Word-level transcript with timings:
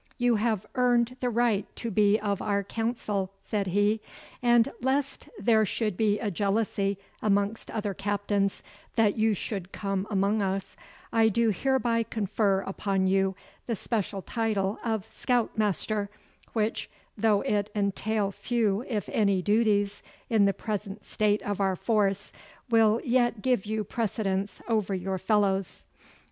'You 0.17 0.37
have 0.37 0.65
earned 0.73 1.15
the 1.19 1.29
right 1.29 1.67
to 1.75 1.91
be 1.91 2.19
of 2.19 2.41
our 2.41 2.63
council,' 2.63 3.29
said 3.39 3.67
he; 3.67 4.01
'and 4.41 4.67
lest 4.81 5.29
there 5.37 5.63
should 5.63 5.95
be 5.95 6.17
a 6.19 6.31
jealousy 6.31 6.97
amongst 7.21 7.69
other 7.69 7.93
captains 7.93 8.63
that 8.95 9.15
you 9.15 9.35
should 9.35 9.71
come 9.71 10.07
among 10.09 10.41
us, 10.41 10.75
I 11.13 11.29
do 11.29 11.51
hereby 11.55 12.01
confer 12.01 12.61
upon 12.61 13.05
you 13.05 13.35
the 13.67 13.75
special 13.75 14.23
title 14.23 14.79
of 14.83 15.05
Scout 15.13 15.55
master, 15.55 16.09
which, 16.53 16.89
though 17.15 17.41
it 17.41 17.69
entail 17.75 18.31
few 18.31 18.83
if 18.87 19.07
any 19.09 19.43
duties 19.43 20.01
in 20.31 20.45
the 20.45 20.51
present 20.53 21.05
state 21.05 21.43
of 21.43 21.61
our 21.61 21.75
force, 21.75 22.33
will 22.71 22.99
yet 23.05 23.43
give 23.43 23.67
you 23.67 23.83
precedence 23.83 24.63
over 24.67 24.95
your 24.95 25.19
fellows. 25.19 25.85